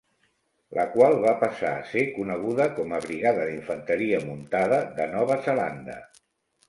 [0.77, 6.01] La qual va passar a ser coneguda com a Brigada d'Infanteria Muntada de Nova Zelanda.